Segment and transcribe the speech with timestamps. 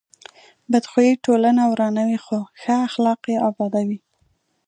[0.71, 3.99] بد خوی ټولنه ورانوي، خو ښه اخلاق یې ابادوي.